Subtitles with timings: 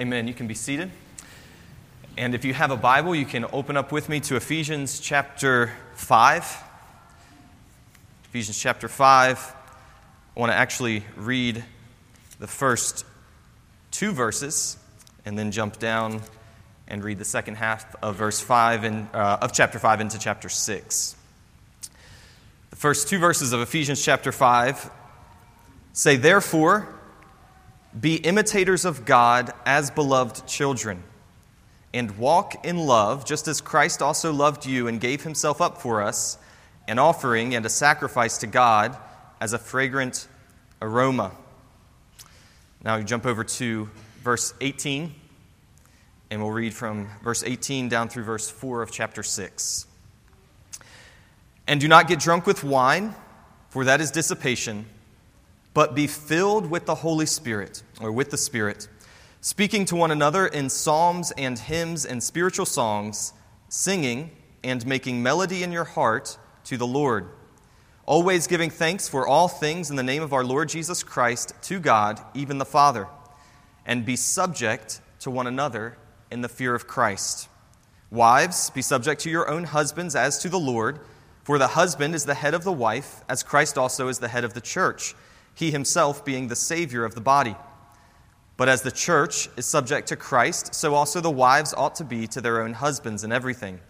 [0.00, 0.26] Amen.
[0.26, 0.90] You can be seated.
[2.16, 5.70] And if you have a Bible, you can open up with me to Ephesians chapter
[5.96, 6.64] 5.
[8.24, 9.54] Ephesians chapter 5.
[10.34, 11.62] I want to actually read
[12.38, 13.04] the first
[13.90, 14.78] two verses
[15.26, 16.22] and then jump down
[16.88, 20.48] and read the second half of verse 5 and, uh, of chapter 5 into chapter
[20.48, 21.16] 6.
[22.70, 24.90] The first two verses of Ephesians chapter 5
[25.92, 26.88] say, Therefore,
[27.98, 31.02] be imitators of God as beloved children,
[31.92, 36.02] and walk in love, just as Christ also loved you and gave himself up for
[36.02, 36.38] us,
[36.88, 38.96] an offering and a sacrifice to God
[39.40, 40.26] as a fragrant
[40.80, 41.32] aroma.
[42.82, 43.90] Now you jump over to
[44.22, 45.14] verse 18,
[46.30, 49.86] and we'll read from verse 18 down through verse 4 of chapter 6.
[51.66, 53.14] And do not get drunk with wine,
[53.68, 54.86] for that is dissipation
[55.74, 58.88] but be filled with the Holy Spirit, or with the Spirit,
[59.40, 63.32] speaking to one another in psalms and hymns and spiritual songs,
[63.68, 64.30] singing
[64.62, 67.28] and making melody in your heart to the Lord,
[68.04, 71.80] always giving thanks for all things in the name of our Lord Jesus Christ to
[71.80, 73.08] God, even the Father,
[73.86, 75.96] and be subject to one another
[76.30, 77.48] in the fear of Christ.
[78.10, 81.00] Wives, be subject to your own husbands as to the Lord,
[81.44, 84.44] for the husband is the head of the wife, as Christ also is the head
[84.44, 85.14] of the church
[85.54, 87.56] he himself being the Savior of the body.
[88.56, 92.26] But as the church is subject to Christ, so also the wives ought to be
[92.28, 93.80] to their own husbands in everything.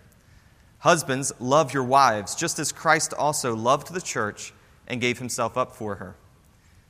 [0.79, 4.53] Husbands, love your wives, just as Christ also loved the church
[4.89, 6.17] and gave himself up for her,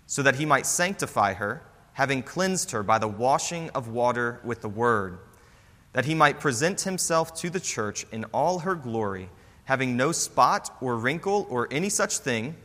[0.06, 1.62] so that he might sanctify her,
[1.95, 5.19] having cleansed her by the washing of water with the word,
[5.92, 9.29] that he might present himself to the church in all her glory,
[9.64, 12.57] having no spot or wrinkle or any such thing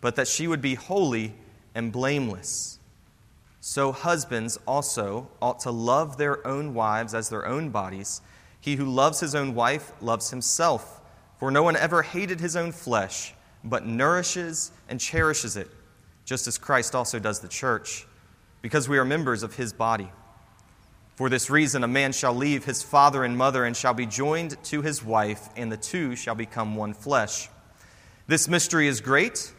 [0.00, 1.34] but that she would be holy
[1.74, 2.78] and blameless.
[3.60, 8.20] So husbands also ought to love their own wives as their own bodies.
[8.60, 11.00] He who loves his own wife loves himself,
[11.38, 13.34] for no one ever hated his own flesh,
[13.64, 15.70] but nourishes and cherishes it,
[16.24, 18.06] just as Christ also does the church,
[18.62, 20.10] because we are members of his body.
[21.16, 24.56] For this reason, a man shall leave his father and mother and shall be joined
[24.64, 27.48] to his wife, and the two shall become one flesh.
[28.28, 29.52] This mystery is great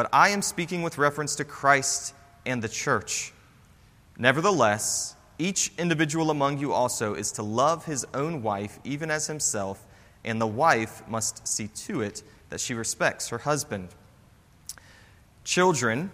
[0.00, 2.14] but I am speaking with reference to Christ
[2.46, 3.34] and the church.
[4.16, 9.86] Nevertheless, each individual among you also is to love his own wife even as himself,
[10.24, 13.90] and the wife must see to it that she respects her husband.
[15.44, 16.10] Children,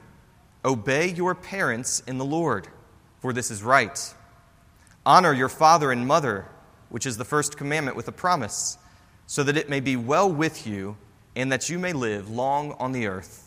[0.64, 2.66] obey your parents in the Lord,
[3.20, 4.14] for this is right.
[5.04, 6.46] Honor your father and mother,
[6.88, 8.78] which is the first commandment with a promise,
[9.28, 10.96] so that it may be well with you
[11.36, 13.45] and that you may live long on the earth.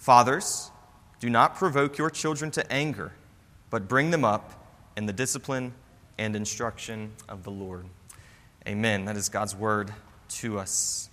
[0.00, 0.70] Fathers,
[1.20, 3.12] do not provoke your children to anger,
[3.68, 4.66] but bring them up
[4.96, 5.74] in the discipline
[6.16, 7.84] and instruction of the Lord.
[8.66, 9.04] Amen.
[9.04, 9.92] That is God's word
[10.30, 11.10] to us.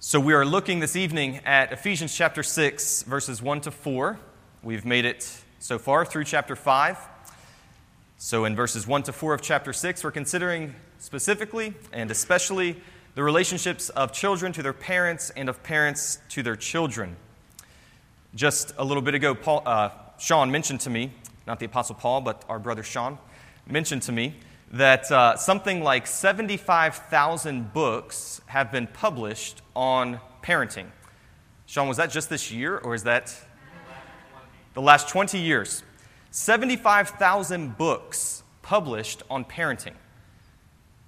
[0.00, 4.18] So, we are looking this evening at Ephesians chapter 6, verses 1 to 4.
[4.62, 6.96] We've made it so far through chapter 5.
[8.16, 12.80] So, in verses 1 to 4 of chapter 6, we're considering specifically and especially
[13.16, 17.16] the relationships of children to their parents and of parents to their children.
[18.34, 19.88] Just a little bit ago, Paul, uh,
[20.18, 21.10] Sean mentioned to me,
[21.46, 23.16] not the Apostle Paul, but our brother Sean,
[23.66, 24.34] mentioned to me
[24.70, 30.88] that uh, something like 75,000 books have been published on parenting.
[31.64, 33.34] Sean, was that just this year, or is that
[34.74, 35.82] the last 20 years?
[36.32, 39.94] 75,000 books published on parenting.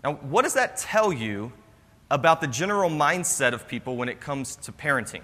[0.02, 1.52] Now, what does that tell you
[2.10, 5.22] about the general mindset of people when it comes to parenting.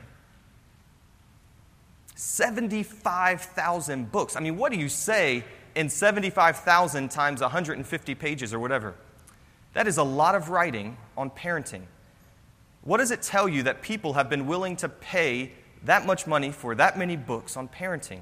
[2.14, 4.36] 75,000 books.
[4.36, 8.94] I mean, what do you say in 75,000 times 150 pages or whatever?
[9.72, 11.82] That is a lot of writing on parenting.
[12.82, 15.52] What does it tell you that people have been willing to pay
[15.84, 18.20] that much money for that many books on parenting?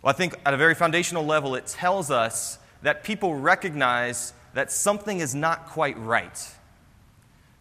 [0.00, 4.72] Well, I think at a very foundational level, it tells us that people recognize that
[4.72, 6.38] something is not quite right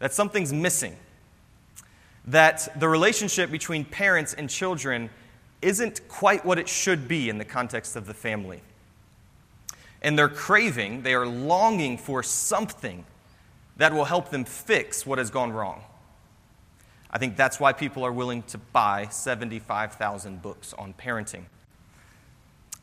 [0.01, 0.97] that something's missing,
[2.25, 5.11] that the relationship between parents and children
[5.61, 8.61] isn't quite what it should be in the context of the family.
[10.01, 13.05] And they're craving, they are longing for something
[13.77, 15.83] that will help them fix what has gone wrong.
[17.11, 21.43] I think that's why people are willing to buy 75,000 books on parenting.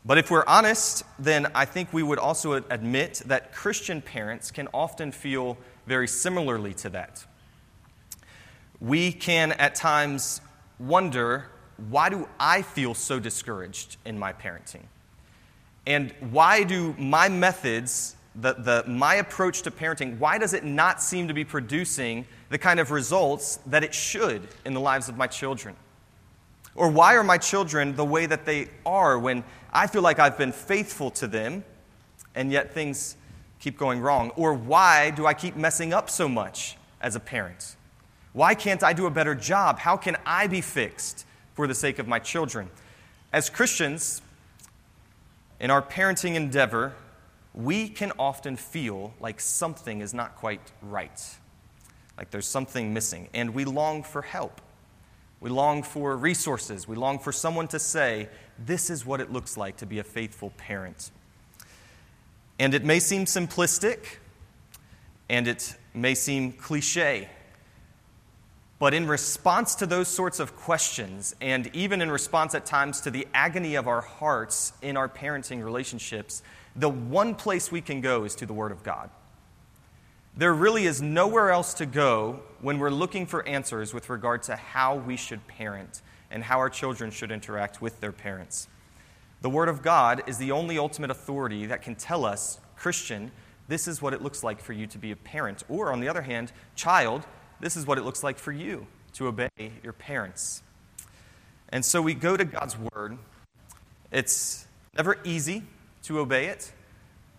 [0.05, 4.69] But if we're honest, then I think we would also admit that Christian parents can
[4.73, 7.25] often feel very similarly to that.
[8.81, 10.41] We can at times
[10.79, 11.47] wonder
[11.89, 14.85] why do I feel so discouraged in my parenting?
[15.87, 21.03] And why do my methods, the, the, my approach to parenting, why does it not
[21.03, 25.17] seem to be producing the kind of results that it should in the lives of
[25.17, 25.75] my children?
[26.75, 30.39] Or why are my children the way that they are when I feel like I've
[30.39, 31.65] been faithful to them
[32.35, 33.17] and yet things
[33.61, 34.31] keep going wrong?
[34.37, 37.77] Or why do I keep messing up so much as a parent?
[38.33, 39.79] Why can't I do a better job?
[39.79, 42.71] How can I be fixed for the sake of my children?
[43.33, 44.23] As Christians,
[45.61, 46.95] in our parenting endeavor,
[47.55, 51.21] we can often feel like something is not quite right,
[52.17, 54.61] like there's something missing, and we long for help.
[55.41, 56.89] We long for resources.
[56.89, 58.29] We long for someone to say,
[58.59, 61.11] This is what it looks like to be a faithful parent.
[62.59, 64.17] And it may seem simplistic,
[65.29, 67.29] and it may seem cliche.
[68.79, 73.11] But in response to those sorts of questions, and even in response at times to
[73.11, 76.43] the agony of our hearts in our parenting relationships,
[76.77, 79.11] the one place we can go is to the Word of God.
[80.37, 84.55] There really is nowhere else to go when we're looking for answers with regard to
[84.55, 86.01] how we should parent
[86.31, 88.69] and how our children should interact with their parents.
[89.41, 93.31] The Word of God is the only ultimate authority that can tell us, Christian,
[93.69, 95.63] this is what it looks like for you to be a parent.
[95.69, 97.25] Or, on the other hand, child,
[97.61, 99.49] this is what it looks like for you to obey
[99.83, 100.63] your parents.
[101.69, 103.19] And so we go to God's Word.
[104.11, 105.63] It's never easy
[106.05, 106.73] to obey it,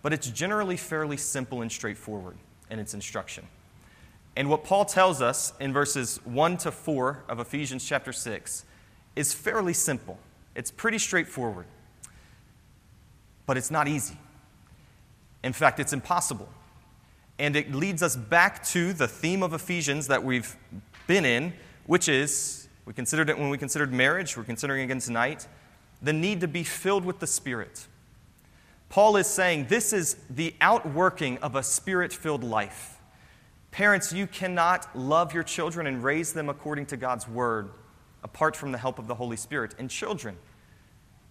[0.02, 2.36] but it's generally fairly simple and straightforward
[2.70, 3.46] in its instruction.
[4.36, 8.64] And what Paul tells us in verses 1 to 4 of Ephesians chapter 6
[9.16, 10.18] is fairly simple.
[10.54, 11.66] It's pretty straightforward,
[13.50, 14.16] but it's not easy.
[15.42, 16.48] In fact, it's impossible.
[17.36, 20.56] And it leads us back to the theme of Ephesians that we've
[21.08, 21.52] been in,
[21.84, 25.48] which is we considered it when we considered marriage, we're considering it again tonight,
[26.00, 27.88] the need to be filled with the Spirit.
[28.88, 33.00] Paul is saying this is the outworking of a spirit filled life.
[33.72, 37.70] Parents, you cannot love your children and raise them according to God's word
[38.22, 39.74] apart from the help of the Holy Spirit.
[39.76, 40.36] And children,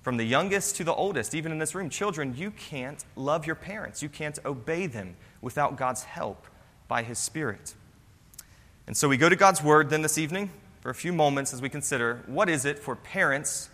[0.02, 3.56] from the youngest to the oldest, even in this room, children, you can't love your
[3.56, 4.02] parents.
[4.02, 6.48] You can't obey them without God's help
[6.88, 7.74] by His Spirit.
[8.88, 10.50] And so we go to God's Word then this evening
[10.82, 13.70] for a few moments as we consider what is it for parents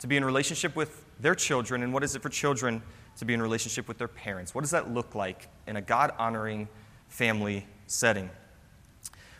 [0.00, 2.82] to be in relationship with their children and what is it for children
[3.18, 4.54] to be in relationship with their parents.
[4.54, 6.68] What does that look like in a God honoring
[7.08, 8.30] family setting?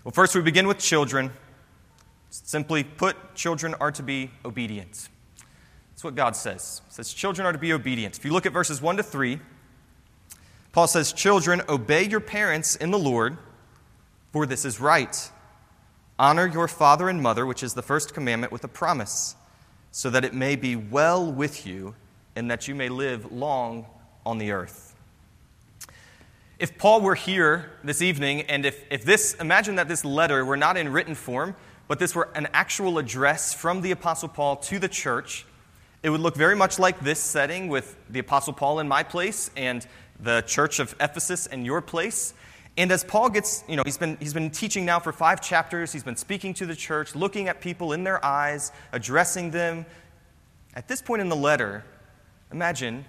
[0.05, 1.31] Well, first we begin with children.
[2.31, 5.09] Simply put, children are to be obedient.
[6.01, 6.81] That's what God says.
[6.89, 8.17] It says children are to be obedient.
[8.17, 9.39] If you look at verses 1 to 3,
[10.73, 13.37] Paul says, Children, obey your parents in the Lord,
[14.33, 15.31] for this is right.
[16.19, 19.37] Honor your father and mother, which is the first commandment, with a promise,
[19.93, 21.95] so that it may be well with you
[22.35, 23.85] and that you may live long
[24.25, 24.97] on the earth.
[26.59, 30.57] If Paul were here this evening, and if, if this, imagine that this letter were
[30.57, 31.55] not in written form,
[31.89, 35.45] but this were an actual address from the Apostle Paul to the church,
[36.03, 39.51] it would look very much like this setting with the Apostle Paul in my place
[39.57, 39.87] and
[40.19, 42.35] the church of Ephesus in your place.
[42.77, 45.93] And as Paul gets, you know, he's been, he's been teaching now for five chapters,
[45.93, 49.85] he's been speaking to the church, looking at people in their eyes, addressing them.
[50.75, 51.85] At this point in the letter,
[52.53, 53.05] Imagine,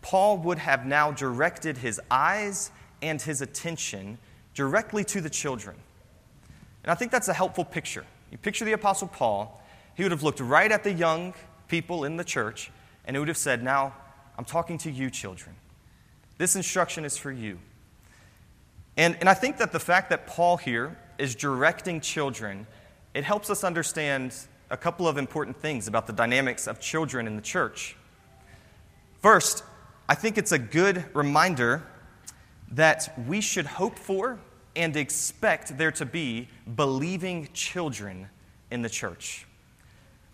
[0.00, 2.70] Paul would have now directed his eyes
[3.02, 4.18] and his attention
[4.54, 5.76] directly to the children.
[6.84, 8.04] And I think that's a helpful picture.
[8.30, 9.60] You picture the Apostle Paul,
[9.96, 11.34] he would have looked right at the young
[11.68, 12.70] people in the church,
[13.04, 13.94] and it would have said, Now,
[14.38, 15.56] I'm talking to you, children.
[16.38, 17.58] This instruction is for you.
[18.96, 22.66] And, and I think that the fact that Paul here is directing children,
[23.14, 24.34] it helps us understand
[24.70, 27.96] a couple of important things about the dynamics of children in the church.
[29.20, 29.64] First,
[30.08, 31.86] I think it's a good reminder
[32.72, 34.38] that we should hope for
[34.74, 38.28] and expect there to be believing children
[38.70, 39.45] in the church.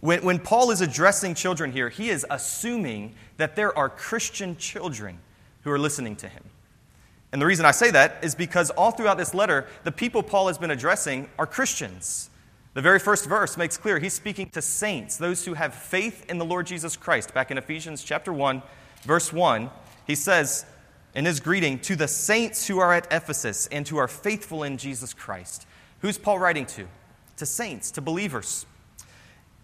[0.03, 5.21] When, when Paul is addressing children here, he is assuming that there are Christian children
[5.61, 6.43] who are listening to him.
[7.31, 10.49] And the reason I say that is because all throughout this letter, the people Paul
[10.49, 12.31] has been addressing are Christians.
[12.75, 16.39] The very first verse makes clear he's speaking to saints, those who have faith in
[16.39, 17.33] the Lord Jesus Christ.
[17.33, 18.61] Back in Ephesians chapter 1,
[19.05, 19.71] verse 1,
[20.05, 20.67] he says
[21.15, 24.79] in his greeting, To the saints who are at Ephesus and who are faithful in
[24.79, 25.65] Jesus Christ.
[26.01, 26.89] Who's Paul writing to?
[27.37, 28.67] To saints, to believers.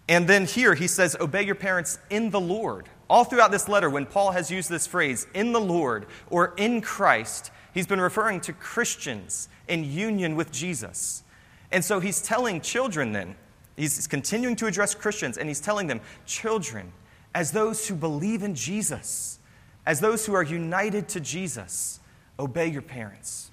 [0.09, 2.89] And then here he says, Obey your parents in the Lord.
[3.09, 6.81] All throughout this letter, when Paul has used this phrase, in the Lord or in
[6.81, 11.23] Christ, he's been referring to Christians in union with Jesus.
[11.71, 13.35] And so he's telling children then,
[13.77, 16.91] he's continuing to address Christians, and he's telling them, Children,
[17.35, 19.37] as those who believe in Jesus,
[19.85, 21.99] as those who are united to Jesus,
[22.39, 23.51] obey your parents.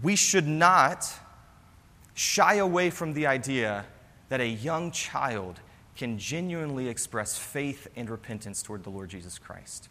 [0.00, 1.12] We should not
[2.20, 3.82] shy away from the idea
[4.28, 5.58] that a young child
[5.96, 9.88] can genuinely express faith and repentance toward the Lord Jesus Christ.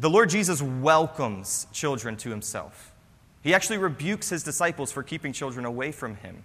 [0.00, 2.92] The Lord Jesus welcomes children to himself.
[3.40, 6.42] He actually rebukes his disciples for keeping children away from him.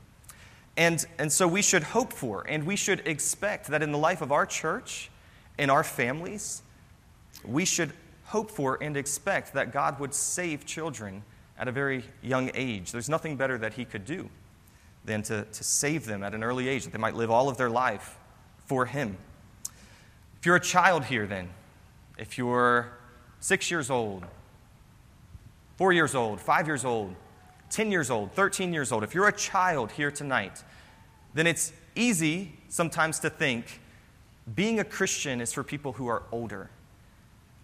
[0.78, 4.22] And, and so we should hope for and we should expect that in the life
[4.22, 5.10] of our church,
[5.58, 6.62] in our families,
[7.44, 7.94] we should
[8.26, 11.24] hope for and expect that God would save children
[11.58, 12.92] at a very young age.
[12.92, 14.30] There's nothing better that He could do
[15.06, 17.58] than to, to save them at an early age, that they might live all of
[17.58, 18.18] their life
[18.66, 19.18] for Him.
[20.40, 21.50] If you're a child here, then,
[22.18, 22.92] if you're
[23.40, 24.26] six years old,
[25.78, 27.16] four years old, five years old,
[27.70, 30.64] 10 years old, 13 years old, if you're a child here tonight,
[31.34, 33.82] then it's easy sometimes to think
[34.56, 36.70] being a Christian is for people who are older.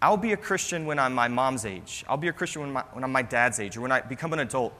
[0.02, 2.04] I'll be a Christian when I'm my mom's age.
[2.08, 4.32] I'll be a Christian when, my, when I'm my dad's age or when I become
[4.32, 4.72] an adult.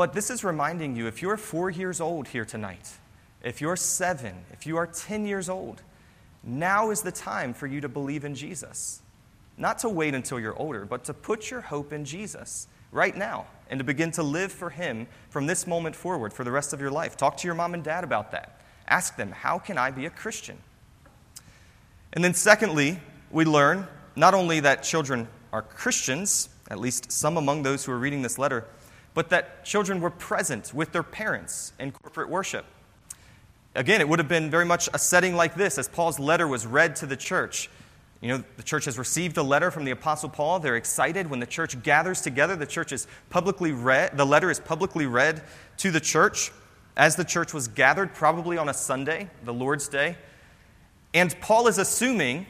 [0.00, 2.90] But this is reminding you if you're four years old here tonight,
[3.44, 5.82] if you're seven, if you are 10 years old,
[6.42, 9.02] now is the time for you to believe in Jesus.
[9.58, 13.44] Not to wait until you're older, but to put your hope in Jesus right now
[13.68, 16.80] and to begin to live for Him from this moment forward for the rest of
[16.80, 17.18] your life.
[17.18, 18.58] Talk to your mom and dad about that.
[18.88, 20.56] Ask them, How can I be a Christian?
[22.14, 27.64] And then, secondly, we learn not only that children are Christians, at least some among
[27.64, 28.64] those who are reading this letter,
[29.14, 32.64] but that children were present with their parents in corporate worship.
[33.74, 36.66] Again, it would have been very much a setting like this as Paul's letter was
[36.66, 37.70] read to the church.
[38.20, 40.58] You know, the church has received a letter from the Apostle Paul.
[40.58, 42.54] They're excited when the church gathers together.
[42.56, 45.42] The church is publicly read, the letter is publicly read
[45.78, 46.52] to the church
[46.96, 50.18] as the church was gathered, probably on a Sunday, the Lord's Day.
[51.14, 52.46] And Paul is assuming,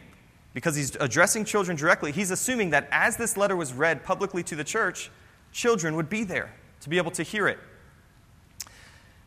[0.54, 4.56] because he's addressing children directly, he's assuming that as this letter was read publicly to
[4.56, 5.10] the church,
[5.52, 7.58] children would be there to be able to hear it.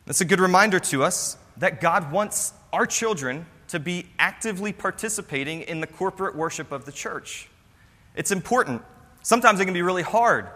[0.06, 5.62] That's a good reminder to us that God wants our children to be actively participating
[5.62, 7.50] in the corporate worship of the church.
[8.16, 8.82] It's important.
[9.22, 10.48] Sometimes it can be really hard.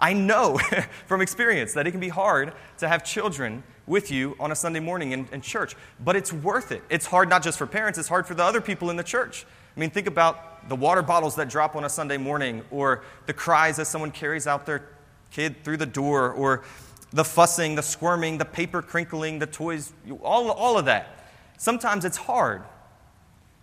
[0.00, 0.58] I know
[1.06, 4.80] from experience that it can be hard to have children with you on a Sunday
[4.80, 6.82] morning in, in, church, but it's worth it.
[6.90, 9.46] It's hard not just for parents, it's hard for the other people in the church.
[9.76, 13.32] I mean, think about the water bottles that drop on a Sunday morning, or the
[13.32, 14.88] cries as someone carries out their
[15.36, 16.64] kid through the door, or
[17.12, 21.28] the fussing, the squirming, the paper crinkling, the toys, all, all of that.
[21.58, 22.62] Sometimes it's hard,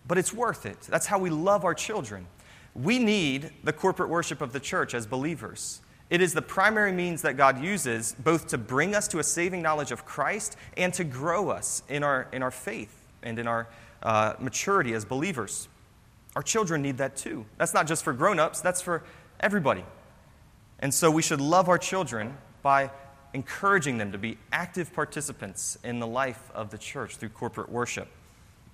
[0.07, 0.79] but it's worth it.
[0.81, 2.27] That's how we love our children.
[2.75, 5.81] We need the corporate worship of the church as believers.
[6.11, 9.63] It is the primary means that God uses both to bring us to a saving
[9.63, 13.67] knowledge of Christ and to grow us in our, in our faith and in our
[14.03, 15.69] uh, maturity as believers.
[16.35, 17.45] Our children need that too.
[17.57, 19.03] That's not just for grown ups, that's for
[19.39, 19.85] everybody.
[20.83, 22.91] And so we should love our children by
[23.33, 28.09] encouraging them to be active participants in the life of the church through corporate worship.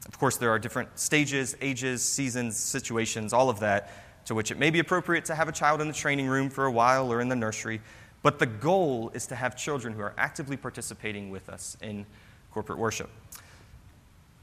[0.07, 4.57] Of course, there are different stages, ages, seasons, situations, all of that, to which it
[4.57, 7.21] may be appropriate to have a child in the training room for a while or
[7.21, 7.79] in the nursery.
[8.23, 12.07] But the goal is to have children who are actively participating with us in
[12.51, 13.11] corporate worship.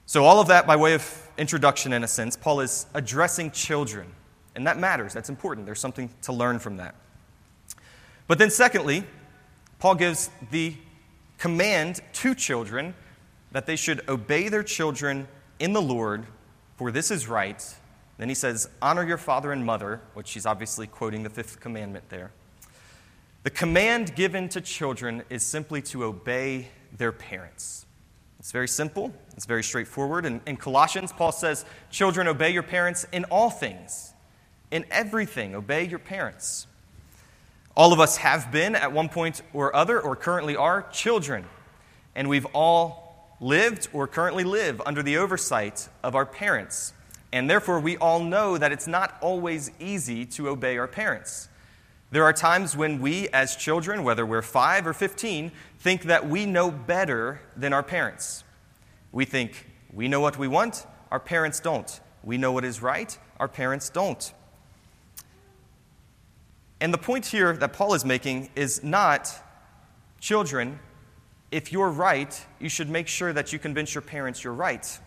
[0.06, 4.06] So, all of that by way of introduction, in a sense, Paul is addressing children.
[4.54, 5.66] And that matters, that's important.
[5.66, 6.94] There's something to learn from that.
[8.26, 9.04] But then, secondly,
[9.78, 10.74] Paul gives the
[11.38, 12.94] command to children
[13.52, 15.28] that they should obey their children
[15.58, 16.26] in the Lord,
[16.76, 17.62] for this is right.
[18.18, 22.08] Then he says, Honor your father and mother, which he's obviously quoting the fifth commandment
[22.08, 22.32] there.
[23.44, 27.86] The command given to children is simply to obey their parents.
[28.38, 30.26] It's very simple, it's very straightforward.
[30.26, 34.12] In, in Colossians, Paul says, Children, obey your parents in all things,
[34.70, 36.66] in everything, obey your parents.
[37.76, 41.44] All of us have been, at one point or other, or currently are, children.
[42.14, 46.94] And we've all lived or currently live under the oversight of our parents.
[47.32, 51.50] And therefore, we all know that it's not always easy to obey our parents.
[52.10, 56.46] There are times when we, as children, whether we're 5 or 15, think that we
[56.46, 58.44] know better than our parents.
[59.12, 62.00] We think we know what we want, our parents don't.
[62.22, 64.32] We know what is right, our parents don't.
[66.80, 69.32] And the point here that Paul is making is not,
[70.20, 70.78] children,
[71.50, 74.98] if you're right, you should make sure that you convince your parents you're right.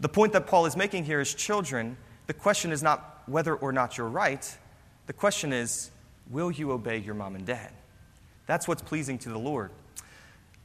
[0.00, 3.72] The point that Paul is making here is, children, the question is not whether or
[3.72, 4.56] not you're right.
[5.06, 5.90] The question is,
[6.30, 7.72] will you obey your mom and dad?
[8.46, 9.70] That's what's pleasing to the Lord.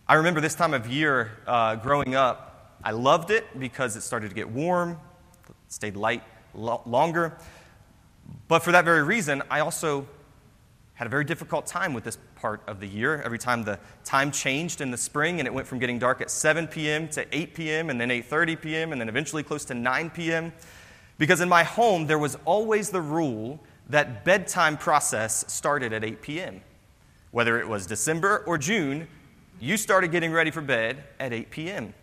[0.08, 4.30] I remember this time of year uh, growing up, I loved it because it started
[4.30, 4.98] to get warm.
[5.68, 7.38] stayed light lo- longer.
[8.50, 10.08] But for that very reason, I also
[10.96, 13.22] had a very difficult time with this part of the year.
[13.22, 16.30] Every time the time changed in the spring and it went from getting dark at
[16.32, 17.08] 7 p.m.
[17.10, 17.90] to 8 p.m.
[17.90, 18.92] and then 8:30 p.m.
[18.92, 20.52] and then eventually close to 9 p.m.
[21.20, 26.22] Because in my home there was always the rule that bedtime process started at 8
[26.22, 26.62] p.m.
[27.32, 29.08] Whether it was December or June,
[29.62, 31.94] you started getting ready for bed at 8 p.m.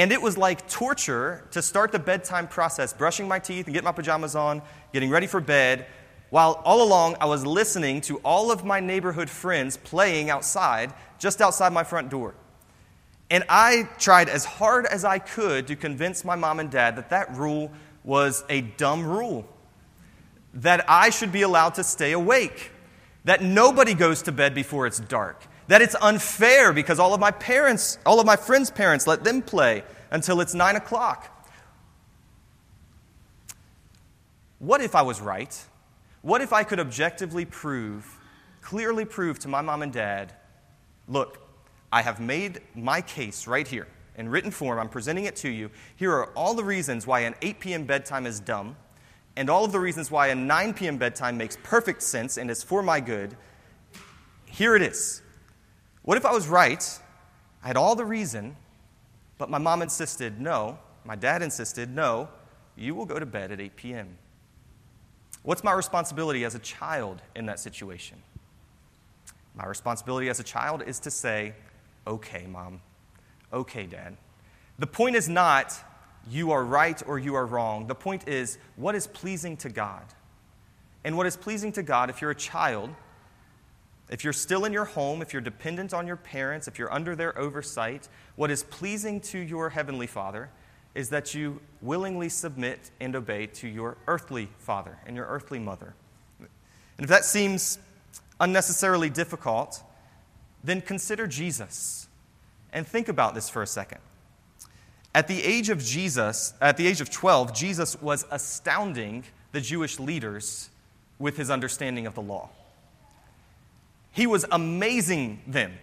[0.00, 3.84] And it was like torture to start the bedtime process, brushing my teeth and getting
[3.84, 4.62] my pajamas on,
[4.94, 5.84] getting ready for bed,
[6.30, 11.42] while all along I was listening to all of my neighborhood friends playing outside, just
[11.42, 12.34] outside my front door.
[13.28, 17.10] And I tried as hard as I could to convince my mom and dad that
[17.10, 17.70] that rule
[18.02, 19.46] was a dumb rule,
[20.54, 22.70] that I should be allowed to stay awake,
[23.24, 27.30] that nobody goes to bed before it's dark, that it's unfair because all of my
[27.30, 31.48] parents, all of my friends' parents, let them play until it's nine o'clock.
[34.58, 35.56] What if I was right?
[36.22, 38.18] What if I could objectively prove,
[38.60, 40.34] clearly prove to my mom and dad,
[41.06, 41.38] look,
[41.92, 43.86] I have made my case right here
[44.16, 44.80] in written form.
[44.80, 45.70] I'm presenting it to you.
[45.94, 47.84] Here are all the reasons why an 8 p.m.
[47.84, 48.74] bedtime is dumb,
[49.36, 50.96] and all of the reasons why a 9 p.m.
[50.96, 53.36] bedtime makes perfect sense and is for my good.
[54.46, 55.22] Here it is.
[56.10, 56.98] What if I was right?
[57.62, 58.56] I had all the reason,
[59.38, 60.76] but my mom insisted no.
[61.04, 62.28] My dad insisted no.
[62.74, 64.18] You will go to bed at 8 p.m.
[65.44, 68.18] What's my responsibility as a child in that situation?
[69.54, 71.54] My responsibility as a child is to say,
[72.08, 72.80] okay, mom,
[73.52, 74.16] okay, dad.
[74.80, 75.78] The point is not
[76.28, 77.86] you are right or you are wrong.
[77.86, 80.06] The point is what is pleasing to God.
[81.04, 82.90] And what is pleasing to God, if you're a child,
[84.10, 87.14] if you're still in your home, if you're dependent on your parents, if you're under
[87.14, 90.50] their oversight, what is pleasing to your Heavenly Father
[90.96, 95.94] is that you willingly submit and obey to your earthly father and your earthly mother.
[96.40, 97.78] And if that seems
[98.40, 99.82] unnecessarily difficult,
[100.64, 102.08] then consider Jesus
[102.72, 104.00] and think about this for a second.
[105.14, 110.00] At the age of Jesus, at the age of 12, Jesus was astounding the Jewish
[110.00, 110.70] leaders
[111.18, 112.50] with his understanding of the law.
[114.12, 115.78] He was amazing them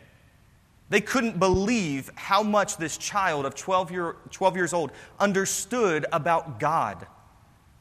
[0.89, 6.59] they couldn't believe how much this child of 12, year, 12 years old understood about
[6.59, 7.05] God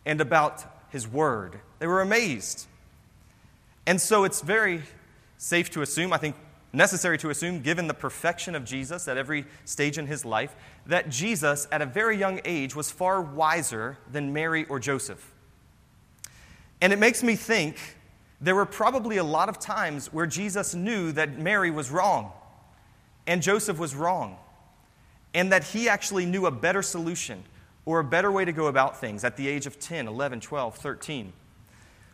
[0.05, 1.61] and about His Word.
[1.79, 2.67] They were amazed.
[3.87, 4.83] And so it's very
[5.39, 6.35] safe to assume, I think
[6.73, 10.57] necessary to assume, given the perfection of Jesus at every stage in his life,
[10.87, 15.33] that Jesus, at a very young age, was far wiser than Mary or Joseph.
[16.81, 17.77] And it makes me think
[18.41, 22.33] there were probably a lot of times where Jesus knew that Mary was wrong
[23.27, 24.37] and Joseph was wrong,
[25.35, 27.43] and that he actually knew a better solution
[27.85, 30.77] or a better way to go about things at the age of 10, 11, 12,
[30.77, 31.33] 13.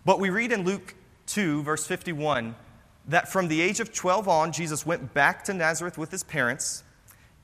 [0.04, 0.94] But we read in Luke
[1.26, 2.54] 2, verse 51,
[3.08, 6.82] that from the age of 12 on, Jesus went back to Nazareth with his parents,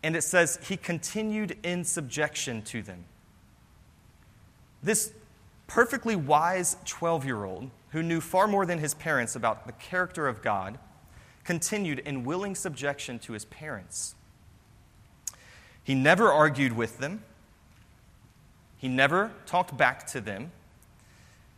[0.02, 3.04] and it says he continued in subjection to them.
[4.82, 5.12] This
[5.66, 10.28] perfectly wise 12 year old who knew far more than his parents about the character
[10.28, 10.78] of God
[11.44, 14.14] continued in willing subjection to his parents.
[15.82, 17.22] He never argued with them,
[18.76, 20.52] he never talked back to them,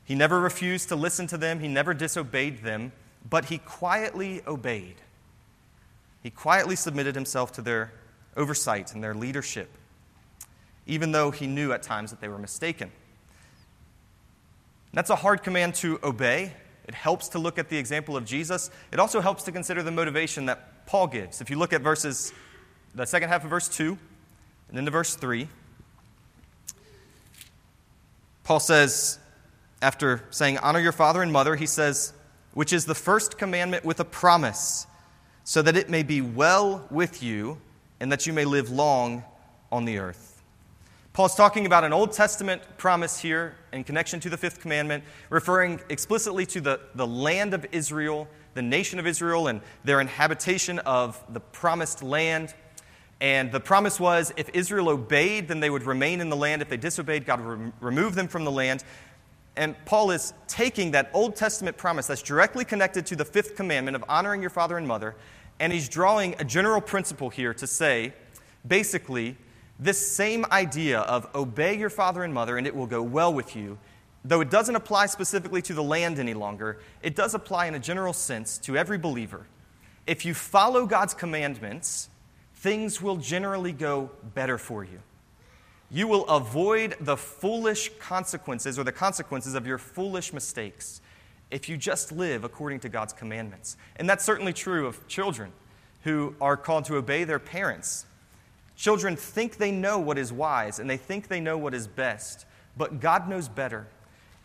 [0.05, 2.93] he never refused to listen to them, he never disobeyed them,
[3.29, 4.97] but he quietly obeyed.
[6.23, 7.93] He quietly submitted himself to their
[8.37, 9.71] oversight and their leadership,
[10.87, 12.93] even though he knew at times that they were mistaken.
[14.93, 16.53] That's a hard command to obey.
[16.87, 18.71] It helps to look at the example of Jesus.
[18.93, 21.41] It also helps to consider the motivation that Paul gives.
[21.41, 22.33] If you look at verses,
[22.95, 23.97] the second half of verse 2
[24.69, 25.49] and then to verse 3,
[28.43, 29.21] Paul says,
[29.81, 32.13] after saying, Honor your father and mother, he says,
[32.53, 34.87] which is the first commandment with a promise,
[35.45, 37.59] so that it may be well with you
[38.01, 39.23] and that you may live long
[39.71, 40.30] on the earth.
[41.13, 45.81] Paul's talking about an Old Testament promise here in connection to the fifth commandment, referring
[45.89, 51.23] explicitly to the, the land of Israel, the nation of Israel, and their inhabitation of
[51.33, 52.55] the promised land.
[53.21, 56.63] And the promise was if Israel obeyed, then they would remain in the land.
[56.63, 58.85] If they disobeyed, God would re- remove them from the land.
[59.57, 63.97] And Paul is taking that Old Testament promise that's directly connected to the fifth commandment
[63.97, 65.17] of honoring your father and mother,
[65.59, 68.15] and he's drawing a general principle here to say
[68.67, 69.37] basically,
[69.81, 73.57] this same idea of obey your father and mother and it will go well with
[73.57, 73.79] you,
[74.25, 77.79] though it doesn't apply specifically to the land any longer, it does apply in a
[77.81, 79.47] general sense to every believer.
[80.07, 82.11] If you follow God's commandments,
[82.57, 85.01] things will generally go better for you.
[85.91, 91.01] you will avoid the foolish consequences or the consequences of your foolish mistakes
[91.51, 93.77] if you just live according to God's commandments.
[93.97, 95.53] And that's certainly true of children
[96.03, 98.07] who are called to obey their parents.
[98.81, 102.47] Children think they know what is wise and they think they know what is best,
[102.79, 103.87] but God knows better.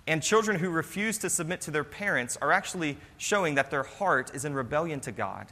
[0.07, 4.35] And children who refuse to submit to their parents are actually showing that their heart
[4.35, 5.47] is in rebellion to God.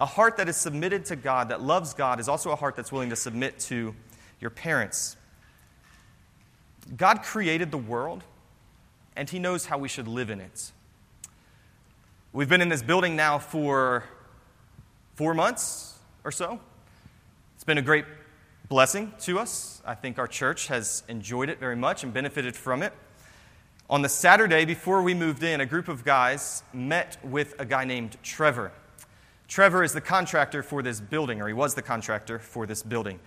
[0.00, 2.90] A heart that is submitted to God, that loves God, is also a heart that's
[2.90, 3.94] willing to submit to
[4.40, 5.18] your parents.
[6.96, 8.24] God created the world,
[9.14, 10.72] and He knows how we should live in it.
[12.32, 14.04] We've been in this building now for
[15.16, 16.60] four months or so.
[17.64, 18.04] It's been a great
[18.68, 19.80] blessing to us.
[19.86, 22.92] I think our church has enjoyed it very much and benefited from it.
[23.88, 27.86] On the Saturday before we moved in, a group of guys met with a guy
[27.86, 28.70] named Trevor.
[29.48, 33.18] Trevor is the contractor for this building, or he was the contractor for this building.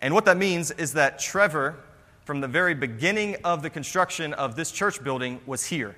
[0.00, 1.74] And what that means is that Trevor,
[2.24, 5.96] from the very beginning of the construction of this church building, was here.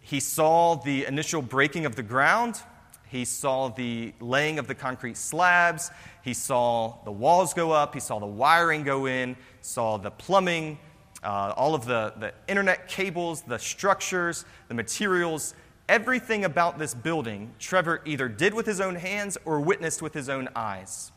[0.00, 2.62] He saw the initial breaking of the ground,
[3.08, 5.90] he saw the laying of the concrete slabs,
[6.22, 10.78] he saw the walls go up, he saw the wiring go in, saw the plumbing
[11.24, 15.54] uh, all of the, the internet cables, the structures, the materials,
[15.88, 20.28] everything about this building, Trevor either did with his own hands or witnessed with his
[20.28, 21.12] own eyes.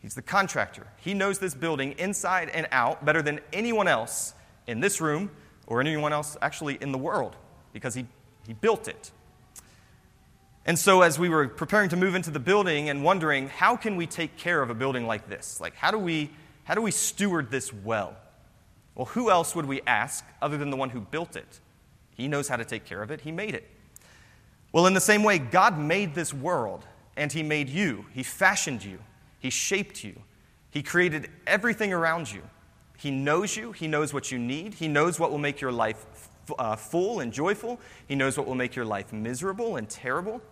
[0.00, 0.86] He's the contractor.
[0.96, 4.34] He knows this building inside and out better than anyone else
[4.66, 5.30] in this room
[5.66, 7.36] or anyone else actually in the world
[7.72, 8.06] because he,
[8.46, 9.10] he built it.
[10.66, 13.94] And so, as we were preparing to move into the building and wondering, how can
[13.94, 15.60] we take care of a building like this?
[15.60, 16.28] Like, how do we,
[16.64, 18.16] how do we steward this well?
[18.96, 21.60] Well, who else would we ask other than the one who built it?
[22.16, 23.70] He knows how to take care of it, He made it.
[24.72, 26.84] Well, in the same way, God made this world,
[27.16, 28.04] and He made you.
[28.12, 28.98] He fashioned you,
[29.38, 30.20] He shaped you,
[30.72, 32.42] He created everything around you.
[32.98, 36.04] He knows you, He knows what you need, He knows what will make your life
[36.58, 40.42] uh, full and joyful, He knows what will make your life miserable and terrible.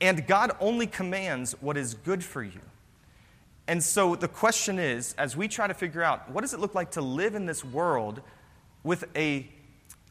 [0.00, 2.60] And God only commands what is good for you.
[3.66, 6.74] And so the question is as we try to figure out what does it look
[6.74, 8.20] like to live in this world
[8.82, 9.48] with a,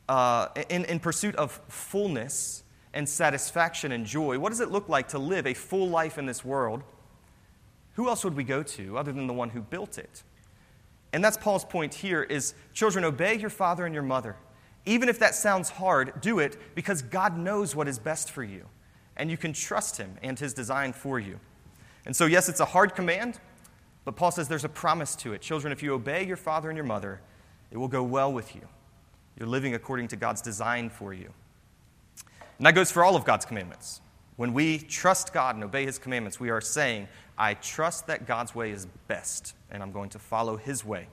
[0.09, 5.09] uh, in, in pursuit of fullness and satisfaction and joy, what does it look like
[5.09, 6.81] to live a full life in this world?
[7.93, 10.23] Who else would we go to other than the one who built it?
[11.11, 14.35] And that's Paul's point here is children obey your father and your mother.
[14.85, 18.65] Even if that sounds hard, do it because God knows what is best for you
[19.17, 21.39] and you can trust him and his design for you.
[22.05, 23.39] And so, yes, it's a hard command,
[24.05, 25.41] but Paul says there's a promise to it.
[25.41, 27.21] Children, if you obey your father and your mother,
[27.71, 28.61] it will go well with you.
[29.37, 31.31] You're living according to God's design for you.
[32.57, 34.01] And that goes for all of God's commandments.
[34.35, 38.53] When we trust God and obey his commandments, we are saying, I trust that God's
[38.53, 41.07] way is best, and I'm going to follow his way.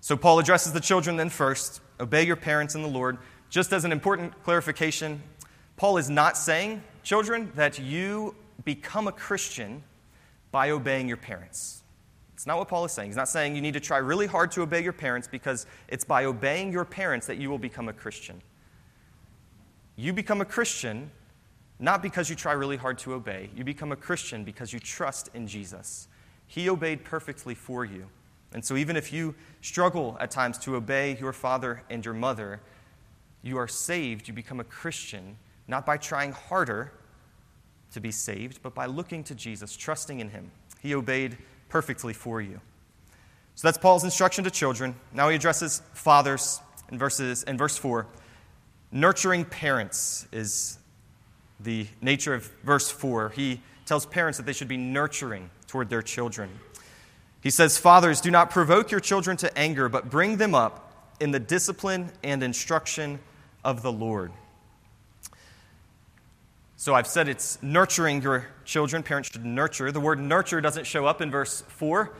[0.00, 3.18] So, Paul addresses the children then first obey your parents in the Lord.
[3.50, 5.22] Just as an important clarification,
[5.76, 8.34] Paul is not saying children, that you
[8.64, 9.82] become a Christian
[10.50, 11.82] by obeying your parents.
[12.34, 13.10] It's not what Paul is saying.
[13.10, 16.04] He's not saying you need to try really hard to obey your parents because it's
[16.04, 18.40] by obeying your parents that you will become a Christian.
[19.96, 21.10] You become a Christian
[21.82, 23.48] not because you try really hard to obey.
[23.56, 26.08] You become a Christian because you trust in Jesus.
[26.46, 28.06] He obeyed perfectly for you.
[28.52, 32.60] And so, even if you struggle at times to obey your father and your mother,
[33.42, 34.28] you are saved.
[34.28, 36.92] You become a Christian not by trying harder
[37.92, 40.50] to be saved, but by looking to Jesus, trusting in him.
[40.80, 42.60] He obeyed perfectly for you.
[43.54, 44.94] So that's Paul's instruction to children.
[45.12, 48.06] Now he addresses fathers in, verses, in verse 4.
[48.92, 50.78] Nurturing parents is
[51.60, 53.30] the nature of verse 4.
[53.30, 56.50] He tells parents that they should be nurturing toward their children.
[57.42, 61.30] He says, Fathers, do not provoke your children to anger, but bring them up in
[61.30, 63.18] the discipline and instruction
[63.64, 64.32] of the Lord.
[66.76, 69.02] So I've said it's nurturing your children.
[69.02, 69.92] Parents should nurture.
[69.92, 72.10] The word nurture doesn't show up in verse 4,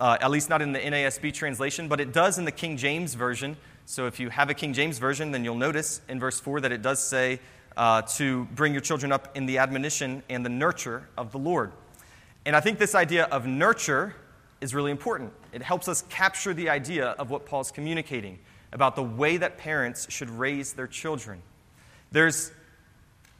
[0.00, 3.12] uh, at least not in the NASB translation, but it does in the King James
[3.12, 3.56] Version.
[3.84, 6.72] So if you have a King James Version, then you'll notice in verse 4 that
[6.72, 7.40] it does say
[7.76, 11.72] uh, to bring your children up in the admonition and the nurture of the Lord.
[12.46, 14.14] And I think this idea of nurture
[14.62, 15.32] is really important.
[15.52, 18.38] It helps us capture the idea of what Paul's communicating
[18.72, 21.42] about the way that parents should raise their children.
[22.12, 22.52] There's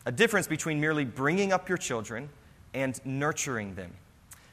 [0.07, 2.29] a difference between merely bringing up your children
[2.75, 3.93] and nurturing them.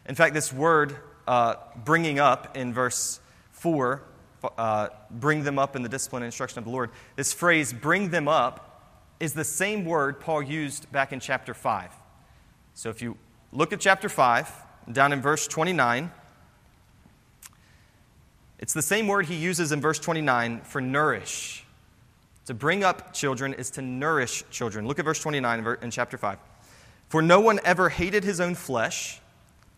[0.08, 0.96] In fact, this word,
[1.28, 3.20] uh, bringing up in verse
[3.52, 4.02] 4,
[4.58, 8.10] uh, bring them up in the discipline and instruction of the Lord, this phrase, bring
[8.10, 11.92] them up, is the same word Paul used back in chapter 5.
[12.74, 13.18] So if you
[13.52, 14.52] look at chapter 5,
[14.92, 16.12] down in verse 29,
[18.60, 21.66] It's the same word he uses in verse 29 for nourish.
[22.46, 24.88] To bring up children is to nourish children.
[24.88, 26.38] Look at verse 29 in chapter 5.
[27.10, 29.20] For no one ever hated his own flesh,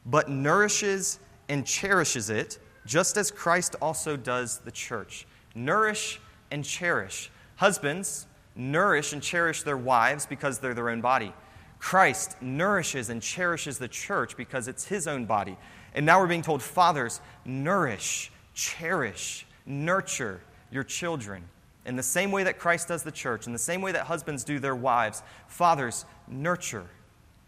[0.05, 5.25] but nourishes and cherishes it, just as Christ also does the church.
[5.55, 6.19] Nourish
[6.51, 7.31] and cherish.
[7.55, 11.33] Husbands, nourish and cherish their wives because they're their own body.
[11.79, 15.57] Christ nourishes and cherishes the church because it's his own body.
[15.93, 20.41] And now we're being told, fathers, nourish, cherish, nurture
[20.71, 21.43] your children.
[21.85, 24.43] In the same way that Christ does the church, in the same way that husbands
[24.43, 26.87] do their wives, fathers, nurture,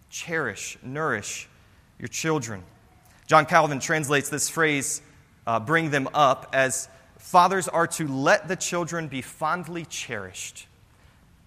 [0.09, 1.49] cherish, nourish
[1.97, 2.63] your children.
[3.25, 5.01] John Calvin translates this phrase,
[5.45, 10.67] uh, bring them up, as fathers are to let the children be fondly cherished.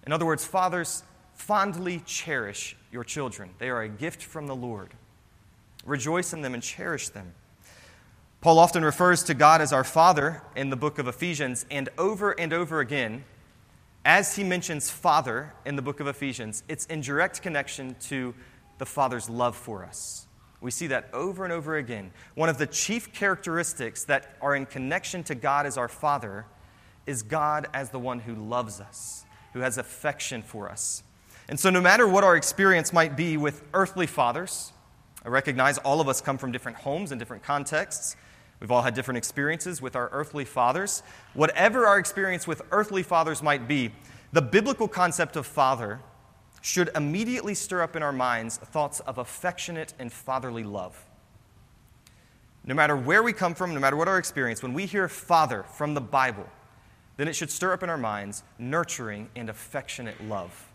[0.05, 3.51] In other words, fathers, fondly cherish your children.
[3.57, 4.93] They are a gift from the Lord.
[5.85, 7.33] Rejoice in them and cherish them.
[8.43, 12.31] Paul often refers to God as our Father in the book of Ephesians, and over
[12.31, 13.23] and over again,
[14.03, 18.35] as he mentions Father in the book of Ephesians, it's in direct connection to
[18.79, 20.27] the Father's love for us.
[20.59, 22.11] We see that over and over again.
[22.35, 26.45] One of the chief characteristics that are in connection to God as our Father
[27.05, 31.01] is God as the one who loves us, who has affection for us.
[31.47, 34.73] And so, no matter what our experience might be with earthly fathers,
[35.23, 38.17] I recognize all of us come from different homes and different contexts.
[38.63, 41.03] We've all had different experiences with our earthly fathers.
[41.33, 43.91] Whatever our experience with earthly fathers might be,
[44.31, 45.99] the biblical concept of father
[46.61, 50.97] should immediately stir up in our minds thoughts of affectionate and fatherly love.
[52.63, 55.63] No matter where we come from, no matter what our experience, when we hear father
[55.63, 56.47] from the Bible,
[57.17, 60.69] then it should stir up in our minds nurturing and affectionate love.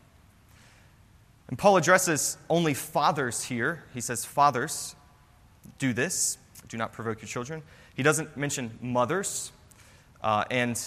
[1.48, 3.84] And Paul addresses only fathers here.
[3.94, 4.94] He says, Fathers,
[5.78, 6.36] do this,
[6.68, 7.62] do not provoke your children.
[7.94, 9.52] He doesn't mention mothers,
[10.22, 10.80] uh, and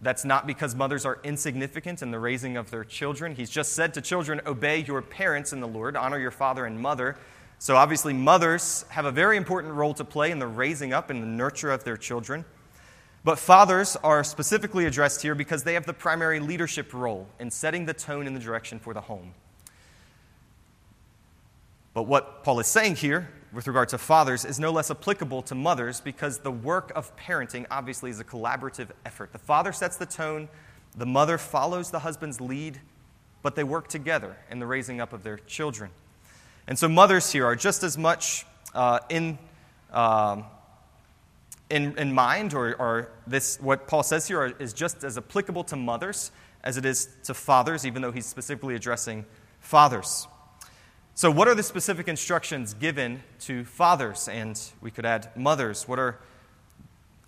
[0.00, 3.34] that's not because mothers are insignificant in the raising of their children.
[3.34, 6.80] He's just said to children, Obey your parents in the Lord, honor your father and
[6.80, 7.16] mother.
[7.58, 11.20] So, obviously, mothers have a very important role to play in the raising up and
[11.20, 12.44] the nurture of their children.
[13.24, 17.84] But fathers are specifically addressed here because they have the primary leadership role in setting
[17.84, 19.34] the tone and the direction for the home.
[21.94, 25.54] But what Paul is saying here with regard to fathers is no less applicable to
[25.54, 29.32] mothers because the work of parenting obviously is a collaborative effort.
[29.32, 30.48] The father sets the tone,
[30.96, 32.80] the mother follows the husband's lead,
[33.42, 35.90] but they work together in the raising up of their children.
[36.66, 39.38] And so, mothers here are just as much uh, in,
[39.90, 40.42] uh,
[41.70, 45.76] in, in mind, or, or this, what Paul says here is just as applicable to
[45.76, 46.30] mothers
[46.62, 49.24] as it is to fathers, even though he's specifically addressing
[49.60, 50.26] fathers.
[51.18, 54.28] So, what are the specific instructions given to fathers?
[54.28, 55.88] And we could add mothers.
[55.88, 56.20] What are,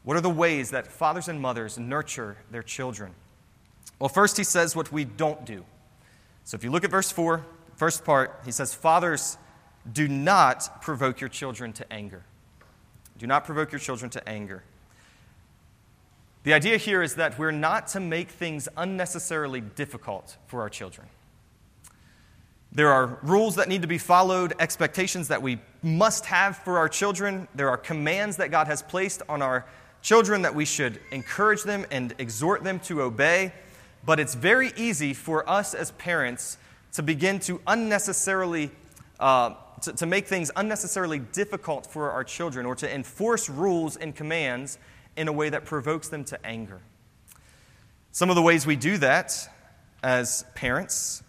[0.05, 3.16] what are the ways that fathers and mothers nurture their children?
[3.98, 5.64] Well, first, he says what we don't do.
[6.44, 9.37] So, if you look at verse 4, first part, he says, Fathers,
[9.92, 12.22] do not provoke your children to anger.
[13.18, 14.62] Do not provoke your children to anger.
[16.44, 21.09] The idea here is that we're not to make things unnecessarily difficult for our children.
[22.73, 26.89] There are rules that need to be followed, expectations that we must have for our
[26.89, 27.49] children.
[27.55, 29.67] There are commands that God has placed on our
[30.03, 33.53] children that we should encourage them and exhort them to obey.
[34.05, 36.59] But it's very easy for us as parents
[36.93, 38.71] to begin to unnecessarily,
[39.19, 44.15] uh, to, to make things unnecessarily difficult for our children or to enforce rules and
[44.15, 44.79] commands
[45.17, 46.81] in a way that provokes them to anger.
[48.13, 49.49] Some of the ways we do that
[50.03, 51.23] as parents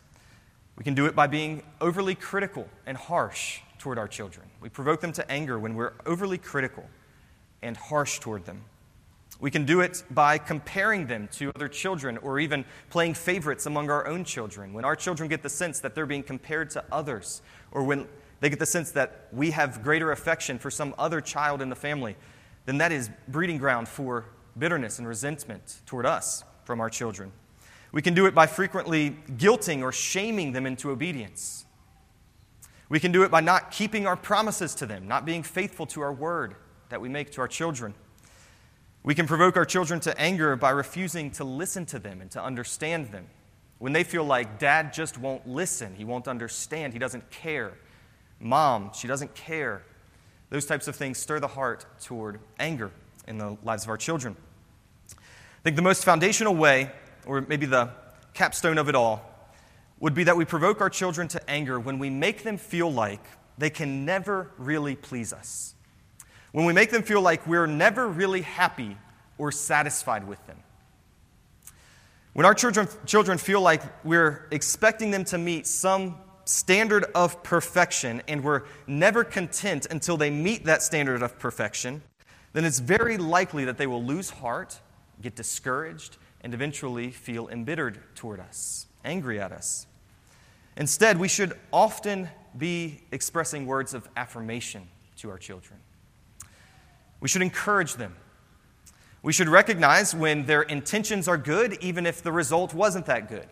[0.76, 4.48] we can do it by being overly critical and harsh toward our children.
[4.62, 6.90] We provoke them to anger when we're overly critical
[7.62, 8.64] and harsh toward them.
[9.40, 13.90] We can do it by comparing them to other children or even playing favorites among
[13.90, 14.72] our own children.
[14.72, 18.08] When our children get the sense that they're being compared to others, or when
[18.40, 21.76] they get the sense that we have greater affection for some other child in the
[21.76, 22.16] family,
[22.66, 24.26] then that is breeding ground for
[24.58, 27.32] bitterness and resentment toward us from our children.
[27.92, 31.66] We can do it by frequently guilting or shaming them into obedience.
[32.90, 36.02] We can do it by not keeping our promises to them, not being faithful to
[36.02, 36.56] our word
[36.90, 37.94] that we make to our children.
[39.04, 42.44] We can provoke our children to anger by refusing to listen to them and to
[42.44, 43.28] understand them.
[43.80, 47.74] When they feel like dad just won't listen, he won't understand, he doesn't care.
[48.40, 49.84] Mom, she doesn't care.
[50.50, 52.92] Those types of things stir the heart toward anger
[53.28, 54.36] in the lives of our children.
[55.10, 56.92] I think the most foundational way
[57.26, 57.90] or maybe the
[58.34, 59.28] capstone of it all,
[60.00, 63.24] would be that we provoke our children to anger when we make them feel like
[63.58, 65.76] they can never really please us.
[66.52, 68.98] when we make them feel like we're never really happy
[69.38, 70.58] or satisfied with them.
[72.34, 78.22] When our children, children feel like we're expecting them to meet some standard of perfection
[78.28, 82.02] and we're never content until they meet that standard of perfection,
[82.54, 84.80] then it's very likely that they will lose heart,
[85.22, 89.88] get discouraged, and eventually feel embittered toward us, angry at us.
[90.76, 95.80] Instead, we should often be expressing words of affirmation to our children.
[97.20, 98.16] We should encourage them.
[99.24, 103.48] We should recognize when their intentions are good, even if the result wasn't that good.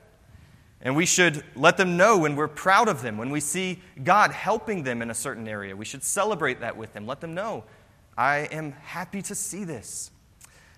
[0.82, 4.32] And we should let them know when we're proud of them, when we see God
[4.32, 5.76] helping them in a certain area.
[5.76, 7.06] We should celebrate that with them.
[7.06, 7.66] Let them know,
[8.18, 10.10] I am happy to see this.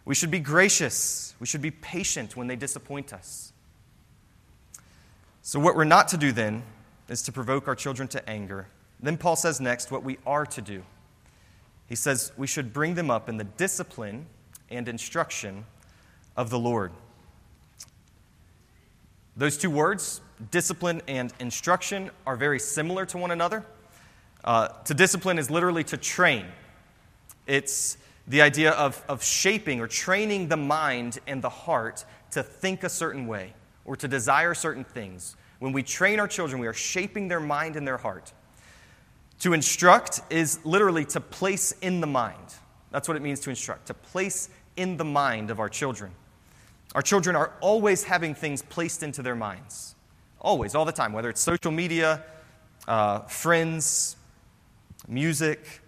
[0.06, 1.36] We should be gracious.
[1.40, 3.54] We should be patient when they disappoint us.
[5.42, 6.64] So, what we're not to do then
[7.10, 8.68] is to provoke our children to anger.
[9.02, 10.84] Then Paul says next what we are to do.
[11.88, 14.28] He says we should bring them up in the discipline
[14.70, 15.66] and instruction
[16.38, 16.92] of the Lord.
[19.36, 23.66] Those two words, discipline and instruction, are very similar to one another.
[24.44, 26.46] Uh, to discipline is literally to train,
[27.46, 32.84] it's the idea of, of shaping or training the mind and the heart to think
[32.84, 33.54] a certain way
[33.86, 35.36] or to desire certain things.
[35.60, 38.34] When we train our children, we are shaping their mind and their heart.
[39.42, 42.56] To instruct is literally to place in the mind.
[42.92, 46.12] That's what it means to instruct, to place in the mind of our children.
[46.94, 49.96] Our children are always having things placed into their minds.
[50.40, 52.24] Always, all the time, whether it's social media,
[52.88, 54.18] uh, friends,
[55.08, 55.82] music,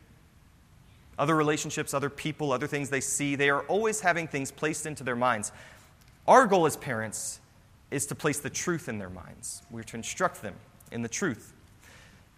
[1.18, 3.36] other relationships, other people, other things they see.
[3.36, 5.52] They are always having things placed into their minds.
[6.28, 7.40] Our goal as parents
[7.92, 9.62] is to place the truth in their minds.
[9.70, 10.56] We're to instruct them
[10.92, 11.54] in the truth.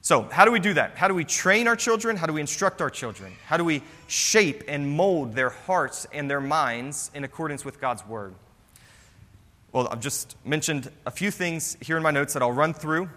[0.02, 0.98] So, how do we do that?
[0.98, 2.16] How do we train our children?
[2.16, 3.34] How do we instruct our children?
[3.48, 8.06] How do we shape and mold their hearts and their minds in accordance with God's
[8.06, 8.36] word?
[9.72, 13.10] Well, I've just mentioned a few things here in my notes that I'll run through.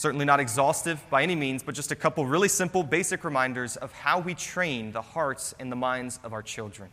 [0.00, 3.92] Certainly not exhaustive by any means, but just a couple really simple, basic reminders of
[3.92, 6.88] how we train the hearts and the minds of our children.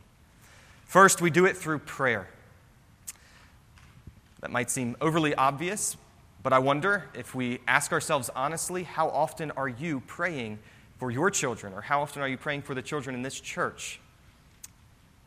[0.84, 2.28] First, we do it through prayer.
[4.42, 5.96] That might seem overly obvious,
[6.44, 10.60] but I wonder if we ask ourselves honestly, how often are you praying
[10.98, 11.72] for your children?
[11.72, 14.02] Or how often are you praying for the children in this church?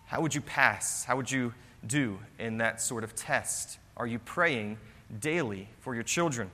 [0.05, 1.05] How would you pass?
[1.05, 1.55] How would you
[1.87, 3.79] do in that sort of test?
[3.97, 4.77] Are you praying
[5.19, 6.51] daily for your children?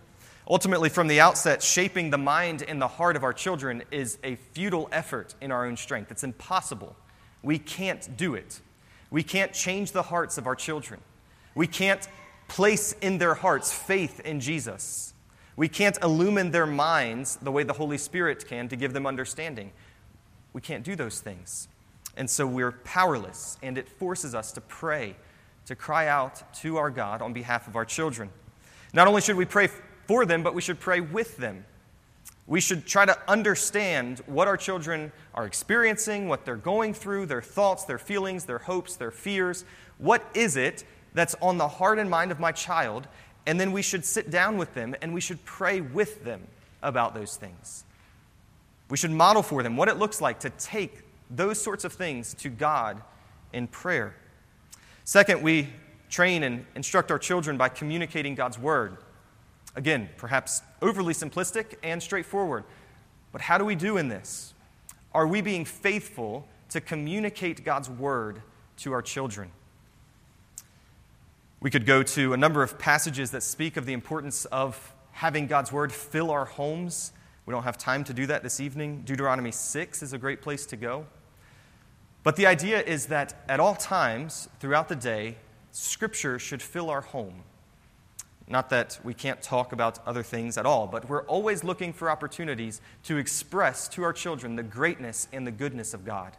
[0.49, 4.37] Ultimately, from the outset, shaping the mind and the heart of our children is a
[4.37, 6.13] futile effort in our own strength.
[6.13, 6.95] It's impossible.
[7.43, 8.61] We can't do it.
[9.11, 11.01] We can't change the hearts of our children.
[11.57, 12.07] We can't
[12.47, 15.15] place in their hearts faith in Jesus.
[15.57, 19.73] We can't illumine their minds the way the Holy Spirit can to give them understanding.
[20.53, 21.67] We can't do those things.
[22.17, 25.17] And so we're powerless, and it forces us to pray,
[25.67, 28.31] to cry out to our God on behalf of our children.
[28.93, 29.69] Not only should we pray
[30.07, 31.65] for them, but we should pray with them.
[32.47, 37.43] We should try to understand what our children are experiencing, what they're going through, their
[37.43, 39.65] thoughts, their feelings, their hopes, their fears.
[39.99, 43.09] What is it that's on the heart and mind of my child?
[43.47, 46.47] And then we should sit down with them and we should pray with them
[46.83, 47.85] about those things.
[48.89, 52.35] We should model for them what it looks like to take those sorts of things
[52.35, 53.03] to God
[53.53, 54.15] in prayer.
[55.05, 55.69] Second, we
[56.09, 58.99] train and instruct our children by communicating God's word.
[59.77, 62.65] Again, perhaps overly simplistic and straightforward.
[63.31, 64.55] But how do we do in this?
[65.13, 68.43] Are we being faithful to communicate God's word
[68.79, 69.51] to our children?
[71.61, 75.47] We could go to a number of passages that speak of the importance of having
[75.47, 77.13] God's word fill our homes.
[77.45, 79.03] We don't have time to do that this evening.
[79.05, 81.07] Deuteronomy 6 is a great place to go.
[82.23, 85.37] But the idea is that at all times throughout the day,
[85.71, 87.43] Scripture should fill our home.
[88.49, 92.09] Not that we can't talk about other things at all, but we're always looking for
[92.09, 96.37] opportunities to express to our children the greatness and the goodness of God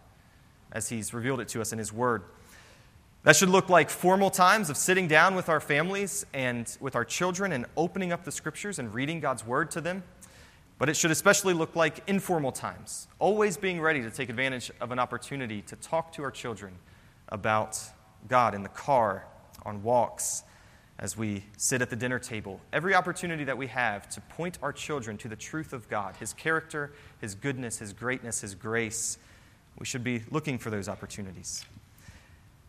[0.71, 2.23] as He's revealed it to us in His Word.
[3.23, 7.03] That should look like formal times of sitting down with our families and with our
[7.03, 10.03] children and opening up the Scriptures and reading God's Word to them.
[10.79, 14.91] But it should especially look like informal times, always being ready to take advantage of
[14.91, 16.75] an opportunity to talk to our children
[17.29, 17.79] about
[18.29, 19.25] God in the car,
[19.65, 20.43] on walks,
[20.99, 24.73] as we sit at the dinner table, every opportunity that we have to point our
[24.73, 26.91] children to the truth of God, His character,
[27.21, 29.17] His goodness, His greatness, His grace,
[29.77, 31.63] we should be looking for those opportunities.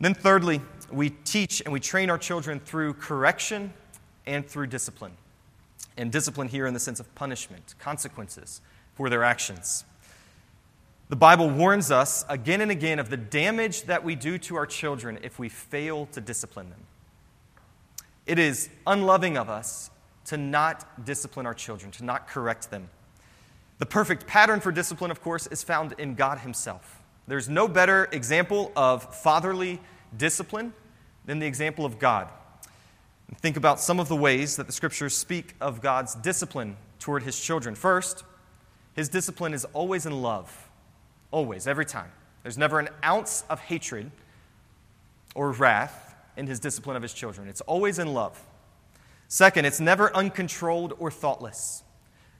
[0.00, 0.60] Then, thirdly,
[0.92, 3.72] we teach and we train our children through correction
[4.26, 5.12] and through discipline.
[5.96, 8.60] And discipline here in the sense of punishment, consequences
[8.94, 9.84] for their actions.
[11.08, 14.66] The Bible warns us again and again of the damage that we do to our
[14.66, 16.80] children if we fail to discipline them.
[18.28, 19.90] It is unloving of us
[20.26, 22.90] to not discipline our children, to not correct them.
[23.78, 27.02] The perfect pattern for discipline, of course, is found in God Himself.
[27.26, 29.80] There's no better example of fatherly
[30.14, 30.74] discipline
[31.24, 32.28] than the example of God.
[33.40, 37.40] think about some of the ways that the scriptures speak of God's discipline toward His
[37.40, 37.74] children.
[37.74, 38.24] First,
[38.94, 40.68] His discipline is always in love,
[41.30, 42.12] always, every time.
[42.42, 44.10] There's never an ounce of hatred
[45.34, 46.07] or wrath
[46.38, 48.42] in His discipline of His children, it's always in love.
[49.28, 51.82] Second, it's never uncontrolled or thoughtless.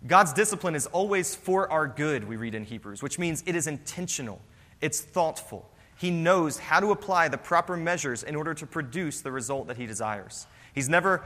[0.07, 3.67] God's discipline is always for our good, we read in Hebrews, which means it is
[3.67, 4.41] intentional,
[4.81, 5.69] it's thoughtful.
[5.97, 9.77] He knows how to apply the proper measures in order to produce the result that
[9.77, 10.47] he desires.
[10.73, 11.25] He's never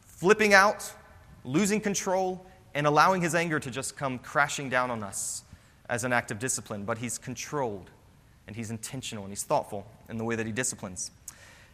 [0.00, 0.92] flipping out,
[1.44, 2.44] losing control,
[2.74, 5.44] and allowing his anger to just come crashing down on us
[5.88, 7.90] as an act of discipline, but he's controlled
[8.46, 11.12] and he's intentional and he's thoughtful in the way that he disciplines.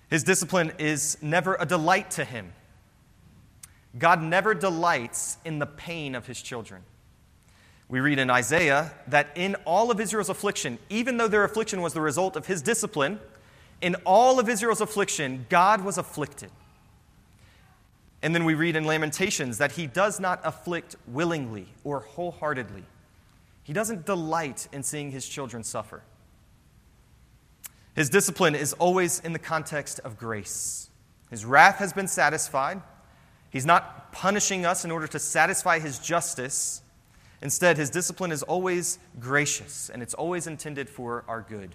[0.09, 2.53] His discipline is never a delight to him.
[3.99, 6.83] God never delights in the pain of his children.
[7.89, 11.93] We read in Isaiah that in all of Israel's affliction, even though their affliction was
[11.93, 13.21] the result of his discipline,
[13.81, 16.51] in all of Israel's affliction, God was afflicted.
[18.23, 22.85] And then we read in Lamentations that he does not afflict willingly or wholeheartedly.
[23.63, 26.03] He doesn't delight in seeing his children suffer.
[27.97, 30.89] His discipline is always in the context of grace.
[31.31, 32.81] His wrath has been satisfied,
[33.57, 36.83] He's not punishing us in order to satisfy his justice.
[37.41, 41.75] Instead, his discipline is always gracious and it's always intended for our good.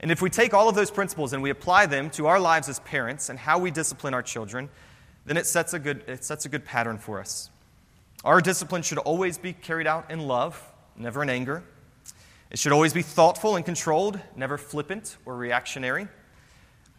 [0.00, 2.68] And if we take all of those principles and we apply them to our lives
[2.68, 4.68] as parents and how we discipline our children,
[5.24, 7.48] then it sets a good, it sets a good pattern for us.
[8.24, 10.60] Our discipline should always be carried out in love,
[10.96, 11.62] never in anger.
[12.52, 16.06] It should always be thoughtful and controlled, never flippant or reactionary.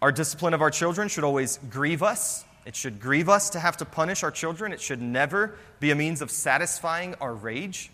[0.02, 3.78] Our discipline of our children should always grieve us, it should grieve us to have
[3.78, 4.72] to punish our children.
[4.72, 7.92] It should never be a means of satisfying our rage.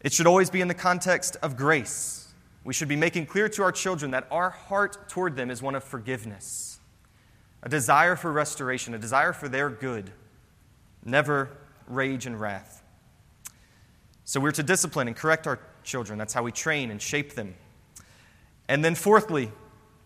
[0.00, 2.32] It should always be in the context of grace.
[2.62, 5.74] We should be making clear to our children that our heart toward them is one
[5.74, 6.78] of forgiveness,
[7.62, 10.12] a desire for restoration, a desire for their good,
[11.04, 11.50] never
[11.86, 12.82] rage and wrath.
[14.24, 15.58] So we're to discipline and correct our
[15.88, 16.18] children.
[16.18, 17.56] That's how we train and shape them.
[18.68, 19.50] And then, fourthly,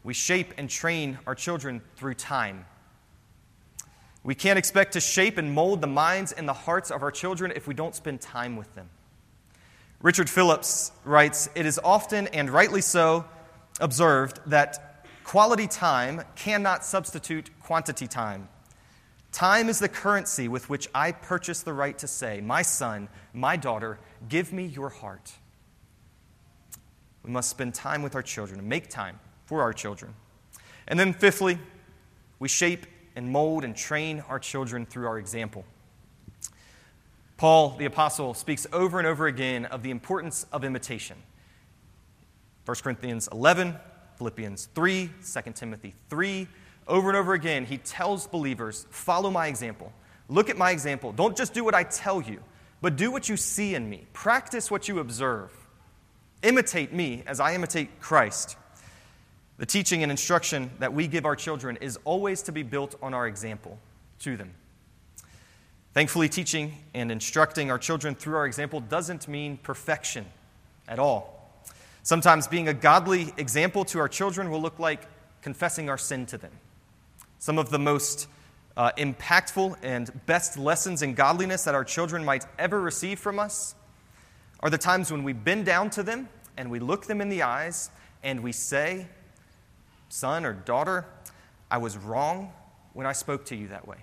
[0.05, 2.64] we shape and train our children through time.
[4.24, 7.53] We can't expect to shape and mold the minds and the hearts of our children
[7.55, 8.89] if we don't spend time with them.
[10.01, 13.24] Richard Phillips writes It is often, and rightly so,
[13.80, 18.49] observed that quality time cannot substitute quantity time.
[19.33, 23.57] Time is the currency with which I purchase the right to say, My son, my
[23.57, 25.33] daughter, give me your heart.
[27.23, 30.14] We must spend time with our children and make time for our children.
[30.89, 31.59] And then, fifthly,
[32.39, 35.64] we shape and mold and train our children through our example.
[37.37, 41.16] Paul, the apostle, speaks over and over again of the importance of imitation.
[42.64, 43.77] 1 Corinthians 11,
[44.16, 45.11] Philippians 3,
[45.45, 46.47] 2 Timothy 3.
[46.87, 49.93] Over and over again, he tells believers follow my example.
[50.29, 51.12] Look at my example.
[51.12, 52.41] Don't just do what I tell you,
[52.81, 54.07] but do what you see in me.
[54.12, 55.51] Practice what you observe.
[56.43, 58.57] Imitate me as I imitate Christ.
[59.59, 63.14] The teaching and instruction that we give our children is always to be built on
[63.14, 63.78] our example
[64.20, 64.53] to them.
[65.95, 70.24] Thankfully, teaching and instructing our children through our example doesn't mean perfection
[70.88, 71.53] at all.
[72.03, 75.03] Sometimes being a godly example to our children will look like
[75.43, 76.51] confessing our sin to them.
[77.38, 78.26] Some of the most
[78.76, 83.74] uh, impactful and best lessons in godliness that our children might ever receive from us
[84.63, 87.43] are the times when we bend down to them and we look them in the
[87.43, 87.91] eyes
[88.23, 89.07] and we say,
[90.09, 91.05] son or daughter,
[91.71, 92.53] I was wrong
[92.93, 93.99] when I spoke to you that way.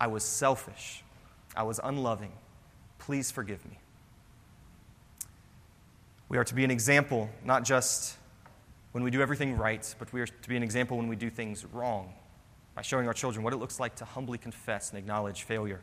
[0.00, 1.02] I was selfish.
[1.56, 2.32] I was unloving.
[2.98, 3.78] Please forgive me.
[6.28, 8.16] We are to be an example, not just
[8.92, 11.30] when we do everything right, but we are to be an example when we do
[11.30, 12.14] things wrong
[12.74, 15.80] by showing our children what it looks like to humbly confess and acknowledge failure.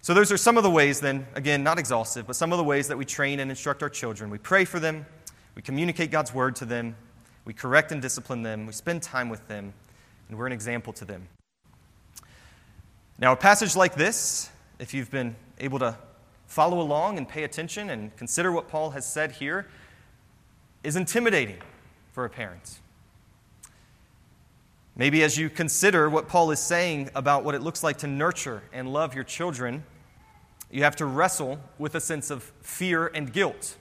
[0.00, 2.64] So, those are some of the ways, then, again, not exhaustive, but some of the
[2.64, 4.30] ways that we train and instruct our children.
[4.30, 5.04] We pray for them,
[5.54, 6.96] we communicate God's word to them,
[7.44, 9.72] we correct and discipline them, we spend time with them,
[10.28, 11.28] and we're an example to them.
[13.18, 15.96] Now, a passage like this, if you've been able to
[16.46, 19.66] follow along and pay attention and consider what Paul has said here,
[20.84, 21.58] is intimidating
[22.12, 22.78] for a parent.
[24.98, 28.64] Maybe as you consider what Paul is saying about what it looks like to nurture
[28.72, 29.84] and love your children,
[30.72, 33.76] you have to wrestle with a sense of fear and guilt.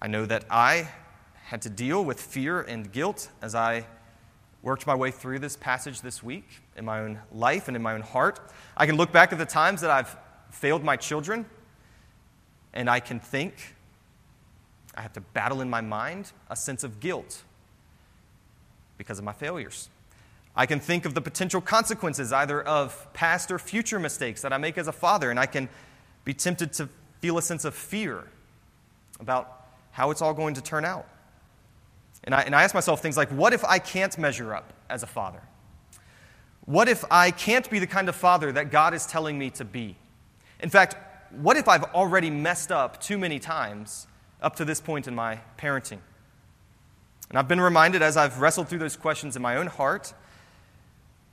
[0.00, 0.88] I know that I
[1.46, 3.84] had to deal with fear and guilt as I
[4.62, 7.94] worked my way through this passage this week in my own life and in my
[7.94, 8.38] own heart.
[8.76, 10.16] I can look back at the times that I've
[10.52, 11.44] failed my children,
[12.72, 13.74] and I can think,
[14.94, 17.42] I have to battle in my mind a sense of guilt
[18.98, 19.88] because of my failures.
[20.54, 24.58] I can think of the potential consequences, either of past or future mistakes that I
[24.58, 25.68] make as a father, and I can
[26.24, 26.88] be tempted to
[27.20, 28.24] feel a sense of fear
[29.20, 31.06] about how it's all going to turn out.
[32.24, 35.02] And I, and I ask myself things like what if I can't measure up as
[35.02, 35.40] a father?
[36.64, 39.64] What if I can't be the kind of father that God is telling me to
[39.64, 39.96] be?
[40.60, 40.96] In fact,
[41.30, 44.06] what if I've already messed up too many times
[44.42, 46.00] up to this point in my parenting?
[47.28, 50.14] And I've been reminded as I've wrestled through those questions in my own heart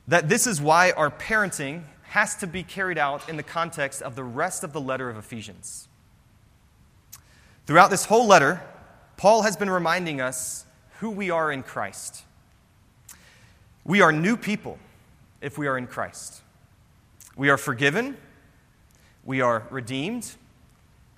[0.07, 4.15] that this is why our parenting has to be carried out in the context of
[4.15, 5.87] the rest of the letter of Ephesians.
[7.65, 8.61] Throughout this whole letter,
[9.17, 10.65] Paul has been reminding us
[10.99, 12.23] who we are in Christ.
[13.83, 14.77] We are new people
[15.41, 16.41] if we are in Christ.
[17.35, 18.17] We are forgiven,
[19.25, 20.31] we are redeemed,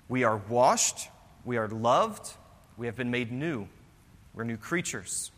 [0.08, 1.10] we are washed,
[1.44, 2.34] we are loved,
[2.76, 3.68] we have been made new,
[4.38, 5.32] we're new creatures.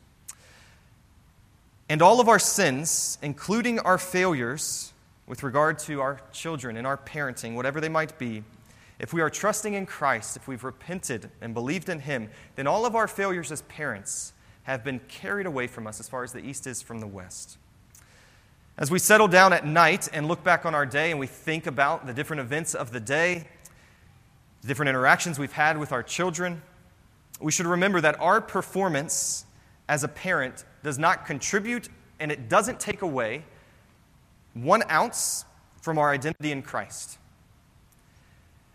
[1.88, 4.92] And all of our sins, including our failures
[5.26, 8.44] with regard to our children and our parenting, whatever they might be,
[8.98, 12.84] if we are trusting in Christ, if we've repented and believed in Him, then all
[12.84, 14.34] of our failures as parents
[14.64, 17.56] have been carried away from us as far as the east is from the west.
[18.76, 21.66] As we settle down at night and look back on our day and we think
[21.66, 23.46] about the different events of the day,
[24.60, 26.60] the different interactions we've had with our children,
[27.40, 29.44] we should remember that our performance
[29.88, 31.88] as a parent does not contribute
[32.18, 33.44] and it doesn't take away
[34.54, 35.44] one ounce
[35.80, 37.18] from our identity in Christ.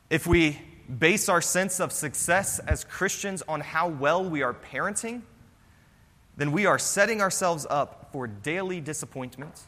[0.09, 0.61] If we
[0.99, 5.21] base our sense of success as Christians on how well we are parenting,
[6.37, 9.61] then we are setting ourselves up for daily disappointment,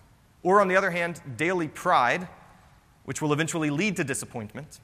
[0.43, 2.27] or on the other hand, daily pride,
[3.05, 4.79] which will eventually lead to disappointment.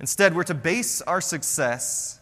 [0.00, 2.20] Instead, we're to base our success,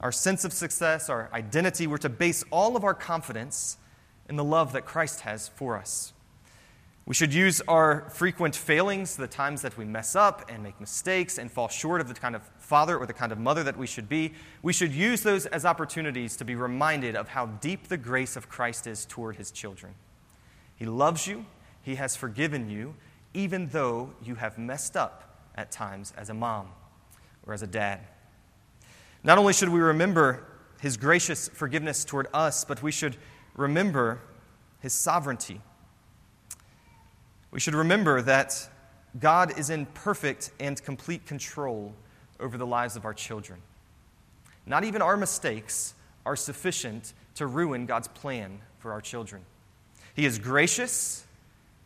[0.00, 3.78] our sense of success, our identity, we're to base all of our confidence
[4.28, 6.12] in the love that Christ has for us.
[7.08, 11.38] We should use our frequent failings, the times that we mess up and make mistakes
[11.38, 13.86] and fall short of the kind of father or the kind of mother that we
[13.86, 14.34] should be.
[14.62, 18.50] We should use those as opportunities to be reminded of how deep the grace of
[18.50, 19.94] Christ is toward his children.
[20.76, 21.46] He loves you,
[21.82, 22.94] he has forgiven you,
[23.32, 26.68] even though you have messed up at times as a mom
[27.46, 28.00] or as a dad.
[29.24, 30.44] Not only should we remember
[30.80, 33.16] his gracious forgiveness toward us, but we should
[33.56, 34.20] remember
[34.80, 35.60] his sovereignty
[37.50, 38.68] we should remember that
[39.18, 41.94] God is in perfect and complete control
[42.38, 43.60] over the lives of our children.
[44.66, 45.94] Not even our mistakes
[46.26, 49.42] are sufficient to ruin God's plan for our children.
[50.14, 51.26] He is gracious,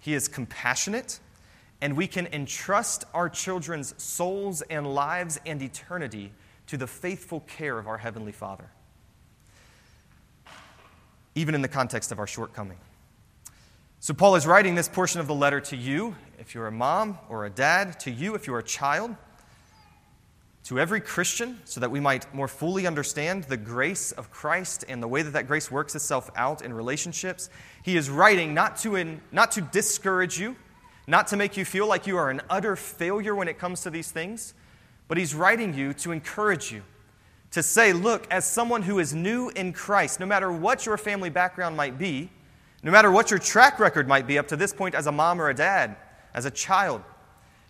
[0.00, 1.20] He is compassionate,
[1.80, 6.32] and we can entrust our children's souls and lives and eternity
[6.66, 8.70] to the faithful care of our Heavenly Father,
[11.34, 12.78] even in the context of our shortcoming.
[14.00, 17.18] So, Paul is writing this portion of the letter to you, if you're a mom
[17.28, 19.14] or a dad, to you, if you're a child,
[20.64, 25.02] to every Christian, so that we might more fully understand the grace of Christ and
[25.02, 27.50] the way that that grace works itself out in relationships.
[27.82, 30.56] He is writing not to, in, not to discourage you,
[31.06, 33.90] not to make you feel like you are an utter failure when it comes to
[33.90, 34.54] these things,
[35.12, 36.82] but he's writing you to encourage you.
[37.50, 41.28] To say, look, as someone who is new in Christ, no matter what your family
[41.28, 42.30] background might be,
[42.82, 45.38] no matter what your track record might be up to this point as a mom
[45.38, 45.96] or a dad,
[46.32, 47.02] as a child,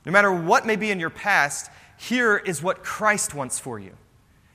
[0.07, 1.68] no matter what may be in your past,
[1.99, 3.97] here is what Christ wants for you.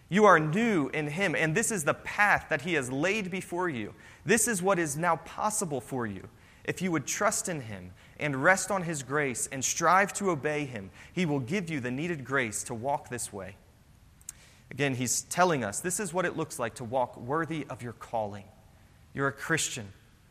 [0.07, 3.67] You are new in Him, and this is the path that He has laid before
[3.67, 3.93] you.
[4.25, 6.29] This is what is now possible for you.
[6.63, 10.65] If you would trust in Him and rest on His grace and strive to obey
[10.65, 13.55] Him, He will give you the needed grace to walk this way.
[14.71, 17.93] Again, He's telling us this is what it looks like to walk worthy of your
[17.93, 18.45] calling.
[19.13, 19.87] You're a Christian.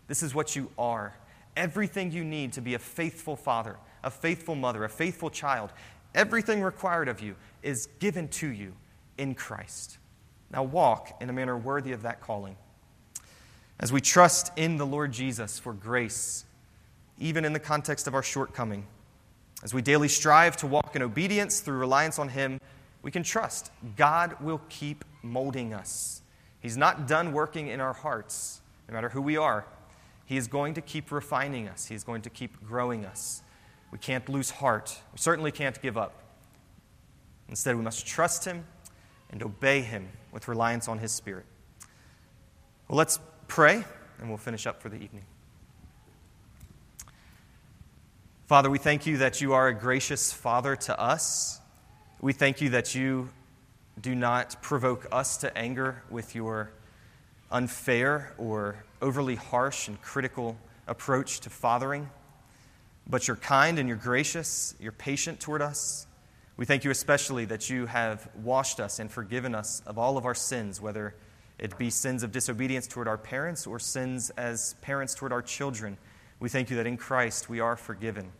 [0.08, 1.16] This is what you are.
[1.56, 5.72] Everything you need to be a faithful father, a faithful mother, a faithful child,
[6.14, 8.74] everything required of you is given to you
[9.18, 9.98] in Christ.
[10.50, 12.56] Now walk in a manner worthy of that calling.
[13.78, 16.45] As we trust in the Lord Jesus for grace,
[17.18, 18.86] even in the context of our shortcoming,
[19.62, 22.60] as we daily strive to walk in obedience through reliance on Him,
[23.02, 26.22] we can trust God will keep molding us.
[26.60, 29.64] He's not done working in our hearts, no matter who we are.
[30.24, 33.42] He is going to keep refining us, He is going to keep growing us.
[33.92, 34.98] We can't lose heart.
[35.12, 36.22] We certainly can't give up.
[37.48, 38.66] Instead, we must trust Him
[39.30, 41.46] and obey Him with reliance on His Spirit.
[42.88, 43.84] Well, let's pray,
[44.18, 45.24] and we'll finish up for the evening.
[48.46, 51.60] Father, we thank you that you are a gracious Father to us.
[52.20, 53.30] We thank you that you
[54.00, 56.70] do not provoke us to anger with your
[57.50, 62.08] unfair or overly harsh and critical approach to fathering,
[63.08, 66.06] but you're kind and you're gracious, you're patient toward us.
[66.56, 70.24] We thank you especially that you have washed us and forgiven us of all of
[70.24, 71.16] our sins, whether
[71.58, 75.98] it be sins of disobedience toward our parents or sins as parents toward our children.
[76.40, 78.30] We thank you that in Christ we are forgiven.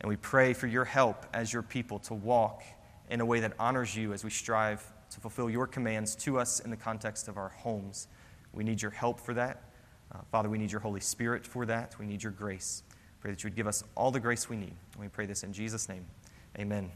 [0.00, 2.62] And we pray for your help as your people to walk
[3.10, 6.60] in a way that honors you as we strive to fulfill your commands to us
[6.60, 8.08] in the context of our homes.
[8.52, 9.64] We need your help for that.
[10.12, 11.98] Uh, Father, we need your Holy Spirit for that.
[11.98, 12.82] We need your grace.
[13.20, 14.74] Pray that you would give us all the grace we need.
[14.94, 16.06] And we pray this in Jesus' name.
[16.58, 16.90] Amen.